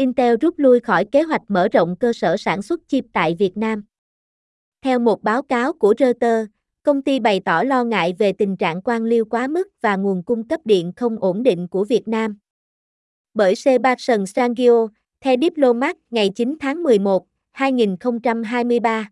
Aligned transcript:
Intel 0.00 0.36
rút 0.40 0.58
lui 0.58 0.80
khỏi 0.80 1.04
kế 1.04 1.22
hoạch 1.22 1.42
mở 1.48 1.68
rộng 1.72 1.96
cơ 1.96 2.12
sở 2.12 2.36
sản 2.36 2.62
xuất 2.62 2.80
chip 2.88 3.04
tại 3.12 3.36
Việt 3.38 3.56
Nam. 3.56 3.84
Theo 4.82 4.98
một 4.98 5.22
báo 5.22 5.42
cáo 5.42 5.72
của 5.72 5.94
Reuters, 5.98 6.50
công 6.82 7.02
ty 7.02 7.20
bày 7.20 7.40
tỏ 7.44 7.62
lo 7.62 7.84
ngại 7.84 8.14
về 8.18 8.32
tình 8.32 8.56
trạng 8.56 8.82
quan 8.82 9.04
liêu 9.04 9.24
quá 9.24 9.46
mức 9.48 9.68
và 9.80 9.96
nguồn 9.96 10.22
cung 10.22 10.48
cấp 10.48 10.60
điện 10.64 10.92
không 10.96 11.18
ổn 11.18 11.42
định 11.42 11.68
của 11.68 11.84
Việt 11.84 12.08
Nam. 12.08 12.38
Bởi 13.34 13.54
Sebastian 13.54 14.26
Sangio, 14.26 14.86
The 15.20 15.36
Diplomat 15.42 15.96
ngày 16.10 16.30
9 16.34 16.56
tháng 16.60 16.82
11, 16.82 17.26
2023. 17.52 19.10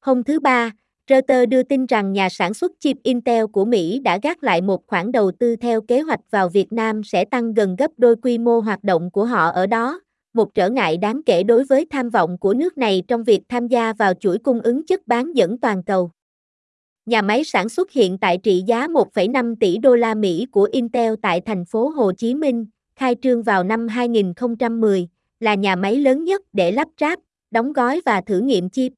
Hôm 0.00 0.22
thứ 0.22 0.40
Ba, 0.40 0.70
Reuters 1.10 1.48
đưa 1.48 1.62
tin 1.62 1.86
rằng 1.86 2.12
nhà 2.12 2.28
sản 2.28 2.54
xuất 2.54 2.72
chip 2.80 2.96
Intel 3.02 3.44
của 3.46 3.64
Mỹ 3.64 3.98
đã 3.98 4.18
gác 4.22 4.44
lại 4.44 4.60
một 4.60 4.86
khoản 4.86 5.12
đầu 5.12 5.32
tư 5.38 5.56
theo 5.56 5.80
kế 5.80 6.00
hoạch 6.00 6.20
vào 6.30 6.48
Việt 6.48 6.72
Nam 6.72 7.04
sẽ 7.04 7.24
tăng 7.24 7.54
gần 7.54 7.76
gấp 7.76 7.90
đôi 7.96 8.16
quy 8.16 8.38
mô 8.38 8.60
hoạt 8.60 8.84
động 8.84 9.10
của 9.10 9.24
họ 9.24 9.50
ở 9.50 9.66
đó, 9.66 10.00
một 10.34 10.54
trở 10.54 10.70
ngại 10.70 10.96
đáng 10.96 11.20
kể 11.26 11.42
đối 11.42 11.64
với 11.64 11.86
tham 11.90 12.10
vọng 12.10 12.38
của 12.38 12.54
nước 12.54 12.78
này 12.78 13.02
trong 13.08 13.24
việc 13.24 13.40
tham 13.48 13.68
gia 13.68 13.92
vào 13.92 14.14
chuỗi 14.14 14.38
cung 14.38 14.60
ứng 14.60 14.86
chất 14.86 15.06
bán 15.06 15.32
dẫn 15.32 15.58
toàn 15.58 15.82
cầu. 15.82 16.10
Nhà 17.06 17.22
máy 17.22 17.44
sản 17.44 17.68
xuất 17.68 17.90
hiện 17.90 18.18
tại 18.18 18.38
trị 18.38 18.62
giá 18.66 18.86
1,5 18.86 19.54
tỷ 19.60 19.78
đô 19.78 19.94
la 19.94 20.14
Mỹ 20.14 20.46
của 20.50 20.68
Intel 20.72 21.14
tại 21.22 21.40
thành 21.40 21.64
phố 21.64 21.88
Hồ 21.88 22.12
Chí 22.12 22.34
Minh, 22.34 22.66
khai 22.96 23.16
trương 23.22 23.42
vào 23.42 23.64
năm 23.64 23.88
2010, 23.88 25.08
là 25.40 25.54
nhà 25.54 25.76
máy 25.76 25.96
lớn 25.96 26.24
nhất 26.24 26.42
để 26.52 26.72
lắp 26.72 26.88
ráp, 27.00 27.18
đóng 27.50 27.72
gói 27.72 28.00
và 28.04 28.20
thử 28.20 28.40
nghiệm 28.40 28.70
chip. 28.70 28.92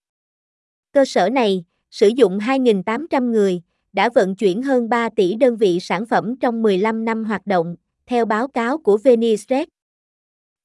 Cơ 0.93 1.05
sở 1.05 1.29
này, 1.29 1.65
sử 1.91 2.09
dụng 2.09 2.39
2.800 2.39 3.31
người, 3.31 3.63
đã 3.93 4.09
vận 4.15 4.37
chuyển 4.37 4.63
hơn 4.63 4.89
3 4.89 5.09
tỷ 5.09 5.35
đơn 5.35 5.57
vị 5.57 5.81
sản 5.81 6.07
phẩm 6.07 6.37
trong 6.37 6.63
15 6.63 7.05
năm 7.05 7.25
hoạt 7.25 7.47
động, 7.47 7.77
theo 8.07 8.25
báo 8.25 8.49
cáo 8.49 8.79
của 8.79 8.97
Venice 8.97 9.65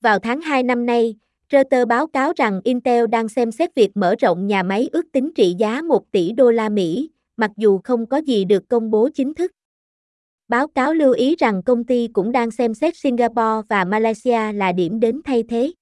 Vào 0.02 0.20
tháng 0.20 0.41
2 0.41 0.64
năm 0.64 0.86
nay, 0.86 1.16
Reuters 1.52 1.88
báo 1.88 2.08
cáo 2.08 2.34
rằng 2.36 2.62
Intel 2.64 3.08
đang 3.08 3.30
xem 3.30 3.52
xét 3.52 3.76
việc 3.76 3.98
mở 3.98 4.16
rộng 4.20 4.47
nhà 4.47 4.64
máy 4.64 4.89
ước 4.92 5.12
tính 5.12 5.31
trị 5.36 5.56
giá 5.59 5.81
1 5.81 6.12
tỷ 6.12 6.31
đô 6.31 6.52
la 6.52 6.70
Mỹ, 6.70 7.09
mặc 7.38 7.52
dù 7.58 7.80
không 7.84 8.06
có 8.06 8.17
gì 8.17 8.45
được 8.45 8.69
công 8.69 8.92
bố 8.92 9.09
chính 9.14 9.34
thức. 9.34 9.52
Báo 10.47 10.67
cáo 10.67 10.94
lưu 10.94 11.14
ý 11.14 11.36
rằng 11.36 11.64
công 11.64 11.84
ty 11.84 12.08
cũng 12.14 12.31
đang 12.31 12.52
xem 12.52 12.73
xét 12.73 12.97
Singapore 12.97 13.67
và 13.69 13.86
Malaysia 13.86 14.52
là 14.53 14.72
điểm 14.72 15.00
đến 15.00 15.22
thay 15.25 15.44
thế. 15.44 15.73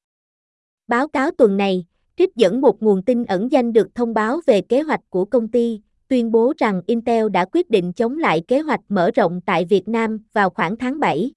Báo 0.87 1.07
cáo 1.07 1.31
tuần 1.31 1.57
này, 1.57 1.85
trích 2.21 2.35
dẫn 2.35 2.61
một 2.61 2.83
nguồn 2.83 3.03
tin 3.03 3.25
ẩn 3.25 3.51
danh 3.51 3.73
được 3.73 3.95
thông 3.95 4.13
báo 4.13 4.39
về 4.47 4.61
kế 4.61 4.81
hoạch 4.81 4.99
của 5.09 5.25
công 5.25 5.47
ty, 5.47 5.81
tuyên 6.07 6.31
bố 6.31 6.53
rằng 6.57 6.81
Intel 6.87 7.29
đã 7.29 7.45
quyết 7.45 7.69
định 7.69 7.93
chống 7.93 8.17
lại 8.17 8.41
kế 8.47 8.59
hoạch 8.59 8.79
mở 8.89 9.11
rộng 9.11 9.41
tại 9.45 9.65
Việt 9.65 9.87
Nam 9.87 10.19
vào 10.33 10.49
khoảng 10.49 10.77
tháng 10.77 10.99
7. 10.99 11.31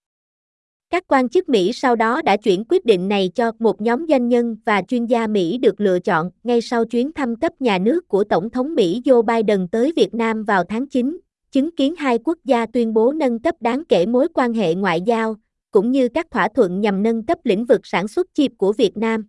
Các 0.91 1.05
quan 1.09 1.29
chức 1.29 1.49
Mỹ 1.49 1.73
sau 1.73 1.97
đó 1.97 2.23
đã 2.23 2.37
chuyển 2.37 2.65
quyết 2.69 2.85
định 2.85 3.09
này 3.09 3.31
cho 3.35 3.53
một 3.59 3.81
nhóm 3.81 4.07
doanh 4.09 4.29
nhân 4.29 4.57
và 4.65 4.83
chuyên 4.83 5.07
gia 5.07 5.27
Mỹ 5.27 5.59
được 5.59 5.81
lựa 5.81 5.99
chọn 5.99 6.31
ngay 6.43 6.61
sau 6.61 6.85
chuyến 6.85 7.12
thăm 7.12 7.37
cấp 7.37 7.53
nhà 7.61 7.79
nước 7.79 8.09
của 8.09 8.25
Tổng 8.25 8.51
thống 8.51 8.75
Mỹ 8.75 9.03
Joe 9.05 9.23
Biden 9.23 9.69
tới 9.69 9.93
Việt 9.97 10.15
Nam 10.15 10.45
vào 10.45 10.65
tháng 10.65 10.89
9, 10.89 11.19
chứng 11.53 11.77
kiến 11.77 11.95
hai 11.97 12.19
quốc 12.25 12.39
gia 12.45 12.67
tuyên 12.67 12.95
bố 12.95 13.12
nâng 13.12 13.39
cấp 13.39 13.55
đáng 13.61 13.85
kể 13.85 14.07
mối 14.07 14.29
quan 14.35 14.53
hệ 14.53 14.75
ngoại 14.75 15.01
giao, 15.01 15.37
cũng 15.71 15.91
như 15.91 16.09
các 16.09 16.27
thỏa 16.31 16.49
thuận 16.49 16.81
nhằm 16.81 17.03
nâng 17.03 17.27
cấp 17.27 17.39
lĩnh 17.45 17.65
vực 17.65 17.81
sản 17.85 18.09
xuất 18.09 18.27
chip 18.35 18.53
của 18.59 18.73
Việt 18.73 18.97
Nam. 18.97 19.27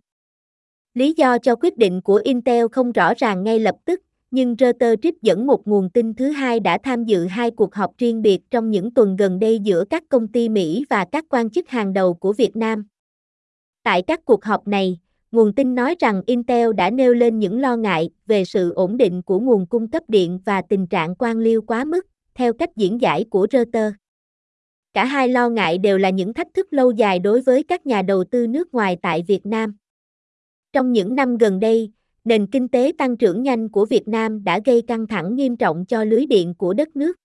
Lý 0.96 1.14
do 1.16 1.38
cho 1.38 1.56
quyết 1.56 1.76
định 1.76 2.00
của 2.00 2.20
Intel 2.24 2.66
không 2.72 2.92
rõ 2.92 3.14
ràng 3.16 3.44
ngay 3.44 3.58
lập 3.58 3.74
tức, 3.84 4.02
nhưng 4.30 4.56
Reuters 4.58 5.02
trích 5.02 5.22
dẫn 5.22 5.46
một 5.46 5.68
nguồn 5.68 5.90
tin 5.90 6.14
thứ 6.14 6.28
hai 6.28 6.60
đã 6.60 6.78
tham 6.82 7.04
dự 7.04 7.26
hai 7.26 7.50
cuộc 7.50 7.74
họp 7.74 7.98
riêng 7.98 8.22
biệt 8.22 8.40
trong 8.50 8.70
những 8.70 8.94
tuần 8.94 9.16
gần 9.16 9.38
đây 9.38 9.58
giữa 9.58 9.84
các 9.90 10.04
công 10.08 10.28
ty 10.28 10.48
Mỹ 10.48 10.84
và 10.90 11.04
các 11.12 11.24
quan 11.28 11.50
chức 11.50 11.68
hàng 11.68 11.92
đầu 11.92 12.14
của 12.14 12.32
Việt 12.32 12.56
Nam. 12.56 12.86
Tại 13.82 14.02
các 14.02 14.24
cuộc 14.24 14.44
họp 14.44 14.68
này, 14.68 14.98
nguồn 15.32 15.52
tin 15.52 15.74
nói 15.74 15.96
rằng 15.98 16.22
Intel 16.26 16.72
đã 16.72 16.90
nêu 16.90 17.14
lên 17.14 17.38
những 17.38 17.60
lo 17.60 17.76
ngại 17.76 18.10
về 18.26 18.44
sự 18.44 18.72
ổn 18.72 18.96
định 18.96 19.22
của 19.22 19.40
nguồn 19.40 19.66
cung 19.66 19.88
cấp 19.88 20.02
điện 20.08 20.40
và 20.44 20.62
tình 20.62 20.86
trạng 20.86 21.14
quan 21.14 21.38
liêu 21.38 21.62
quá 21.62 21.84
mức, 21.84 22.06
theo 22.34 22.52
cách 22.52 22.76
diễn 22.76 23.00
giải 23.00 23.24
của 23.30 23.46
Reuters. 23.52 23.94
Cả 24.94 25.04
hai 25.04 25.28
lo 25.28 25.48
ngại 25.48 25.78
đều 25.78 25.98
là 25.98 26.10
những 26.10 26.34
thách 26.34 26.54
thức 26.54 26.66
lâu 26.70 26.90
dài 26.90 27.18
đối 27.18 27.40
với 27.40 27.62
các 27.62 27.86
nhà 27.86 28.02
đầu 28.02 28.24
tư 28.24 28.46
nước 28.46 28.74
ngoài 28.74 28.96
tại 29.02 29.24
Việt 29.28 29.46
Nam. 29.46 29.76
Trong 30.76 30.92
những 30.92 31.14
năm 31.14 31.36
gần 31.36 31.60
đây, 31.60 31.90
nền 32.24 32.46
kinh 32.46 32.68
tế 32.68 32.92
tăng 32.98 33.16
trưởng 33.16 33.42
nhanh 33.42 33.68
của 33.68 33.84
Việt 33.84 34.08
Nam 34.08 34.44
đã 34.44 34.60
gây 34.64 34.82
căng 34.82 35.06
thẳng 35.06 35.36
nghiêm 35.36 35.56
trọng 35.56 35.84
cho 35.86 36.04
lưới 36.04 36.26
điện 36.26 36.54
của 36.54 36.74
đất 36.74 36.96
nước. 36.96 37.16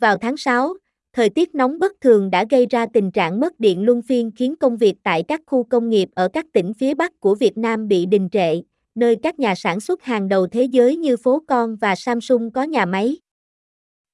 Vào 0.00 0.16
tháng 0.16 0.36
6, 0.36 0.74
thời 1.12 1.30
tiết 1.30 1.54
nóng 1.54 1.78
bất 1.78 1.92
thường 2.00 2.30
đã 2.30 2.44
gây 2.50 2.66
ra 2.66 2.86
tình 2.92 3.10
trạng 3.10 3.40
mất 3.40 3.60
điện 3.60 3.82
luân 3.82 4.02
phiên 4.02 4.30
khiến 4.36 4.56
công 4.56 4.76
việc 4.76 4.94
tại 5.02 5.22
các 5.28 5.40
khu 5.46 5.64
công 5.64 5.88
nghiệp 5.88 6.08
ở 6.14 6.28
các 6.28 6.46
tỉnh 6.52 6.74
phía 6.74 6.94
Bắc 6.94 7.20
của 7.20 7.34
Việt 7.34 7.58
Nam 7.58 7.88
bị 7.88 8.06
đình 8.06 8.28
trệ, 8.32 8.60
nơi 8.94 9.16
các 9.22 9.38
nhà 9.38 9.54
sản 9.54 9.80
xuất 9.80 10.02
hàng 10.02 10.28
đầu 10.28 10.46
thế 10.46 10.64
giới 10.64 10.96
như 10.96 11.16
Phố 11.16 11.42
Con 11.48 11.76
và 11.76 11.94
Samsung 11.94 12.50
có 12.50 12.62
nhà 12.62 12.86
máy. 12.86 13.16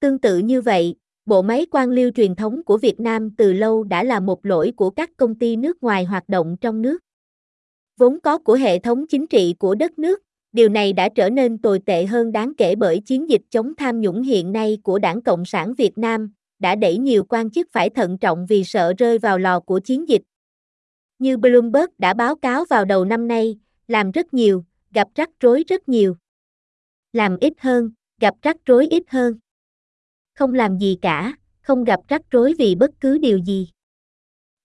Tương 0.00 0.18
tự 0.18 0.38
như 0.38 0.60
vậy, 0.60 0.94
bộ 1.26 1.42
máy 1.42 1.66
quan 1.70 1.90
liêu 1.90 2.10
truyền 2.10 2.34
thống 2.34 2.62
của 2.64 2.78
Việt 2.78 3.00
Nam 3.00 3.30
từ 3.36 3.52
lâu 3.52 3.84
đã 3.84 4.04
là 4.04 4.20
một 4.20 4.46
lỗi 4.46 4.72
của 4.76 4.90
các 4.90 5.10
công 5.16 5.34
ty 5.34 5.56
nước 5.56 5.82
ngoài 5.82 6.04
hoạt 6.04 6.28
động 6.28 6.56
trong 6.60 6.82
nước 6.82 6.98
vốn 7.98 8.20
có 8.20 8.38
của 8.38 8.54
hệ 8.54 8.78
thống 8.78 9.06
chính 9.06 9.26
trị 9.26 9.54
của 9.58 9.74
đất 9.74 9.98
nước. 9.98 10.22
Điều 10.52 10.68
này 10.68 10.92
đã 10.92 11.08
trở 11.08 11.30
nên 11.30 11.58
tồi 11.58 11.80
tệ 11.86 12.06
hơn 12.06 12.32
đáng 12.32 12.52
kể 12.58 12.74
bởi 12.74 13.00
chiến 13.00 13.30
dịch 13.30 13.42
chống 13.50 13.74
tham 13.74 14.00
nhũng 14.00 14.22
hiện 14.22 14.52
nay 14.52 14.78
của 14.82 14.98
Đảng 14.98 15.22
Cộng 15.22 15.44
sản 15.44 15.74
Việt 15.74 15.98
Nam, 15.98 16.32
đã 16.58 16.74
đẩy 16.74 16.98
nhiều 16.98 17.24
quan 17.28 17.50
chức 17.50 17.68
phải 17.72 17.90
thận 17.90 18.18
trọng 18.18 18.46
vì 18.46 18.64
sợ 18.64 18.92
rơi 18.98 19.18
vào 19.18 19.38
lò 19.38 19.60
của 19.60 19.80
chiến 19.80 20.08
dịch. 20.08 20.22
Như 21.18 21.36
Bloomberg 21.36 21.90
đã 21.98 22.14
báo 22.14 22.36
cáo 22.36 22.64
vào 22.64 22.84
đầu 22.84 23.04
năm 23.04 23.28
nay, 23.28 23.58
làm 23.88 24.10
rất 24.10 24.34
nhiều, 24.34 24.64
gặp 24.90 25.08
rắc 25.14 25.30
rối 25.40 25.64
rất 25.68 25.88
nhiều. 25.88 26.16
Làm 27.12 27.36
ít 27.40 27.52
hơn, 27.58 27.90
gặp 28.20 28.34
rắc 28.42 28.56
rối 28.66 28.86
ít 28.86 29.02
hơn. 29.08 29.38
Không 30.34 30.54
làm 30.54 30.78
gì 30.78 30.98
cả, 31.02 31.32
không 31.60 31.84
gặp 31.84 32.00
rắc 32.08 32.22
rối 32.30 32.54
vì 32.58 32.74
bất 32.74 32.90
cứ 33.00 33.18
điều 33.18 33.38
gì. 33.38 33.68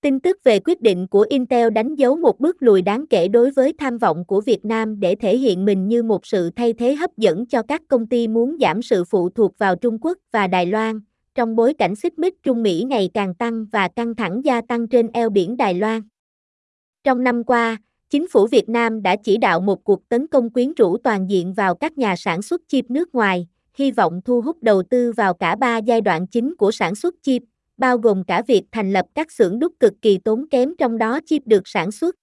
Tin 0.03 0.19
tức 0.19 0.37
về 0.43 0.59
quyết 0.59 0.81
định 0.81 1.07
của 1.07 1.25
Intel 1.29 1.69
đánh 1.69 1.95
dấu 1.95 2.15
một 2.15 2.39
bước 2.39 2.55
lùi 2.59 2.81
đáng 2.81 3.07
kể 3.07 3.27
đối 3.27 3.51
với 3.51 3.73
tham 3.77 3.97
vọng 3.97 4.25
của 4.25 4.41
Việt 4.41 4.65
Nam 4.65 4.99
để 4.99 5.15
thể 5.15 5.37
hiện 5.37 5.65
mình 5.65 5.87
như 5.87 6.03
một 6.03 6.25
sự 6.25 6.49
thay 6.49 6.73
thế 6.73 6.95
hấp 6.95 7.17
dẫn 7.17 7.45
cho 7.45 7.61
các 7.61 7.81
công 7.87 8.07
ty 8.07 8.27
muốn 8.27 8.57
giảm 8.61 8.81
sự 8.81 9.03
phụ 9.03 9.29
thuộc 9.29 9.57
vào 9.57 9.75
Trung 9.75 9.97
Quốc 10.01 10.17
và 10.31 10.47
Đài 10.47 10.65
Loan, 10.65 10.99
trong 11.35 11.55
bối 11.55 11.73
cảnh 11.73 11.95
xích 11.95 12.19
mích 12.19 12.43
Trung 12.43 12.63
Mỹ 12.63 12.83
ngày 12.87 13.09
càng 13.13 13.35
tăng 13.35 13.65
và 13.71 13.87
căng 13.87 14.15
thẳng 14.15 14.41
gia 14.45 14.61
tăng 14.61 14.87
trên 14.87 15.07
eo 15.07 15.29
biển 15.29 15.57
Đài 15.57 15.73
Loan. 15.73 16.01
Trong 17.03 17.23
năm 17.23 17.43
qua, 17.43 17.77
chính 18.09 18.27
phủ 18.27 18.47
Việt 18.47 18.69
Nam 18.69 19.01
đã 19.01 19.15
chỉ 19.15 19.37
đạo 19.37 19.59
một 19.59 19.83
cuộc 19.83 20.09
tấn 20.09 20.27
công 20.27 20.49
quyến 20.49 20.73
rũ 20.73 20.97
toàn 20.97 21.29
diện 21.29 21.53
vào 21.53 21.75
các 21.75 21.97
nhà 21.97 22.15
sản 22.15 22.41
xuất 22.41 22.61
chip 22.67 22.91
nước 22.91 23.15
ngoài, 23.15 23.47
hy 23.73 23.91
vọng 23.91 24.21
thu 24.25 24.41
hút 24.41 24.63
đầu 24.63 24.83
tư 24.83 25.11
vào 25.11 25.33
cả 25.33 25.55
ba 25.55 25.77
giai 25.77 26.01
đoạn 26.01 26.27
chính 26.27 26.55
của 26.55 26.71
sản 26.71 26.95
xuất 26.95 27.15
chip, 27.21 27.43
bao 27.83 27.97
gồm 27.97 28.23
cả 28.23 28.41
việc 28.47 28.63
thành 28.71 28.93
lập 28.93 29.05
các 29.15 29.31
xưởng 29.31 29.59
đúc 29.59 29.73
cực 29.79 29.93
kỳ 30.01 30.17
tốn 30.17 30.45
kém 30.49 30.75
trong 30.77 30.97
đó 30.97 31.19
chip 31.25 31.47
được 31.47 31.61
sản 31.65 31.91
xuất. 31.91 32.15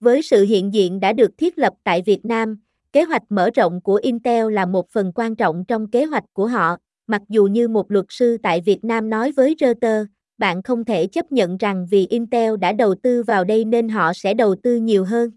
Với 0.00 0.22
sự 0.22 0.44
hiện 0.44 0.74
diện 0.74 1.00
đã 1.00 1.12
được 1.12 1.30
thiết 1.38 1.58
lập 1.58 1.72
tại 1.84 2.02
Việt 2.06 2.24
Nam, 2.24 2.56
kế 2.92 3.02
hoạch 3.02 3.22
mở 3.28 3.50
rộng 3.54 3.80
của 3.80 4.00
Intel 4.02 4.52
là 4.52 4.66
một 4.66 4.90
phần 4.90 5.12
quan 5.14 5.36
trọng 5.36 5.64
trong 5.68 5.90
kế 5.90 6.04
hoạch 6.04 6.24
của 6.32 6.46
họ, 6.46 6.76
mặc 7.06 7.22
dù 7.28 7.44
như 7.44 7.68
một 7.68 7.90
luật 7.90 8.04
sư 8.08 8.36
tại 8.42 8.60
Việt 8.60 8.84
Nam 8.84 9.10
nói 9.10 9.32
với 9.32 9.56
Reuters, 9.60 10.10
bạn 10.38 10.62
không 10.62 10.84
thể 10.84 11.06
chấp 11.06 11.32
nhận 11.32 11.56
rằng 11.56 11.86
vì 11.90 12.06
Intel 12.06 12.56
đã 12.56 12.72
đầu 12.72 12.94
tư 13.02 13.22
vào 13.22 13.44
đây 13.44 13.64
nên 13.64 13.88
họ 13.88 14.12
sẽ 14.12 14.34
đầu 14.34 14.54
tư 14.62 14.76
nhiều 14.76 15.04
hơn. 15.04 15.30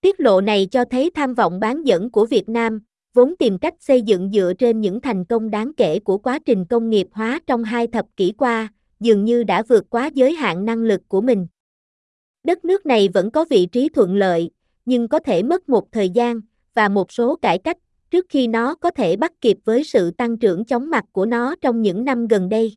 Tiết 0.00 0.20
lộ 0.20 0.40
này 0.40 0.68
cho 0.70 0.84
thấy 0.84 1.10
tham 1.14 1.34
vọng 1.34 1.60
bán 1.60 1.82
dẫn 1.86 2.10
của 2.10 2.26
Việt 2.26 2.48
Nam, 2.48 2.80
vốn 3.14 3.36
tìm 3.36 3.58
cách 3.58 3.74
xây 3.80 4.02
dựng 4.02 4.30
dựa 4.32 4.52
trên 4.58 4.80
những 4.80 5.00
thành 5.00 5.24
công 5.24 5.50
đáng 5.50 5.72
kể 5.76 5.98
của 5.98 6.18
quá 6.18 6.38
trình 6.46 6.64
công 6.64 6.90
nghiệp 6.90 7.08
hóa 7.12 7.40
trong 7.46 7.64
hai 7.64 7.86
thập 7.86 8.06
kỷ 8.16 8.32
qua, 8.32 8.68
dường 9.00 9.24
như 9.24 9.44
đã 9.44 9.62
vượt 9.68 9.90
quá 9.90 10.10
giới 10.14 10.32
hạn 10.34 10.64
năng 10.64 10.82
lực 10.82 11.00
của 11.08 11.20
mình. 11.20 11.46
Đất 12.44 12.64
nước 12.64 12.86
này 12.86 13.08
vẫn 13.14 13.30
có 13.30 13.44
vị 13.50 13.66
trí 13.66 13.88
thuận 13.88 14.16
lợi, 14.16 14.50
nhưng 14.84 15.08
có 15.08 15.18
thể 15.18 15.42
mất 15.42 15.68
một 15.68 15.92
thời 15.92 16.10
gian 16.10 16.40
và 16.74 16.88
một 16.88 17.12
số 17.12 17.36
cải 17.36 17.58
cách 17.58 17.78
trước 18.10 18.26
khi 18.28 18.46
nó 18.46 18.74
có 18.74 18.90
thể 18.90 19.16
bắt 19.16 19.32
kịp 19.40 19.58
với 19.64 19.84
sự 19.84 20.10
tăng 20.10 20.36
trưởng 20.36 20.64
chóng 20.64 20.90
mặt 20.90 21.04
của 21.12 21.26
nó 21.26 21.54
trong 21.60 21.82
những 21.82 22.04
năm 22.04 22.26
gần 22.26 22.48
đây. 22.48 22.76